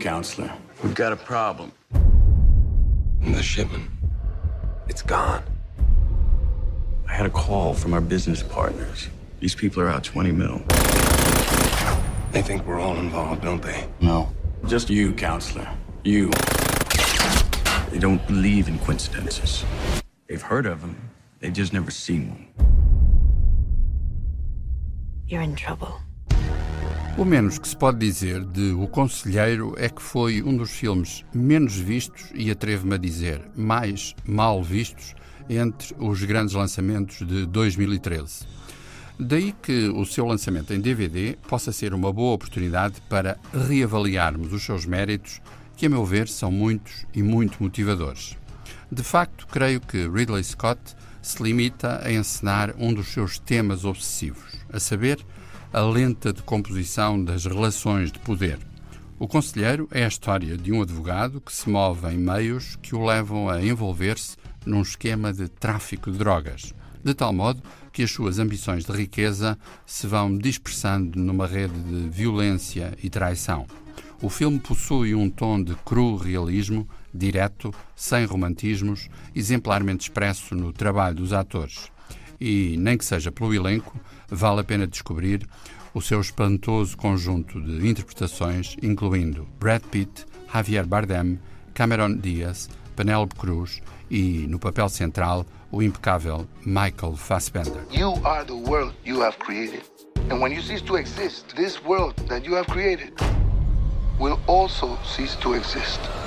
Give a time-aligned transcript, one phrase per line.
[0.00, 1.72] Counselor, we've got a problem.
[3.22, 3.88] The shipment.
[4.86, 5.42] It's gone.
[7.08, 9.08] I had a call from our business partners.
[9.40, 10.58] These people are out 20 mil.
[12.32, 13.88] They think we're all involved, don't they?
[14.00, 14.30] No.
[14.66, 15.68] Just you, counselor.
[16.02, 16.30] You.
[17.90, 19.64] They don't believe in coincidences.
[20.26, 20.96] They've heard of them,
[21.40, 22.48] they've just never seen one.
[25.28, 26.00] You're in trouble.
[27.18, 31.24] O menos que se pode dizer de O Conselheiro é que foi um dos filmes
[31.34, 35.14] menos vistos e atrevo-me a dizer mais mal vistos
[35.48, 38.46] entre os grandes lançamentos de 2013.
[39.20, 44.62] Daí que o seu lançamento em DVD possa ser uma boa oportunidade para reavaliarmos os
[44.64, 45.40] seus méritos,
[45.76, 48.36] que, a meu ver, são muitos e muito motivadores.
[48.94, 50.78] De facto, creio que Ridley Scott
[51.20, 55.18] se limita a encenar um dos seus temas obsessivos, a saber,
[55.72, 58.56] a lenta decomposição das relações de poder.
[59.18, 63.04] O Conselheiro é a história de um advogado que se move em meios que o
[63.04, 68.38] levam a envolver-se num esquema de tráfico de drogas, de tal modo que as suas
[68.38, 73.66] ambições de riqueza se vão dispersando numa rede de violência e traição.
[74.24, 81.16] O filme possui um tom de cru realismo, direto, sem romantismos, exemplarmente expresso no trabalho
[81.16, 81.92] dos atores.
[82.40, 83.94] E, nem que seja pelo elenco,
[84.30, 85.46] vale a pena descobrir
[85.92, 91.38] o seu espantoso conjunto de interpretações, incluindo Brad Pitt, Javier Bardem,
[91.74, 97.84] Cameron Diaz, Penélope Cruz e, no papel central, o impecável Michael Fassbender.
[97.92, 99.82] You are the world you have created.
[100.30, 103.12] And when you cease to exist, this world that you have created
[104.18, 106.23] will also cease to exist.